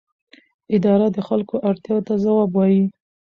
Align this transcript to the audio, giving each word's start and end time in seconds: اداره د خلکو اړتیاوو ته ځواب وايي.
اداره 0.75 1.07
د 1.11 1.17
خلکو 1.27 1.55
اړتیاوو 1.69 2.05
ته 2.07 2.13
ځواب 2.23 2.49
وايي. 2.53 2.83